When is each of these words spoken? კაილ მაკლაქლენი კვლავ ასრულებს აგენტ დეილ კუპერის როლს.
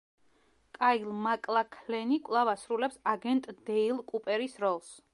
კაილ 0.77 1.11
მაკლაქლენი 1.25 2.19
კვლავ 2.31 2.53
ასრულებს 2.57 3.01
აგენტ 3.15 3.49
დეილ 3.71 4.05
კუპერის 4.13 4.63
როლს. 4.69 4.95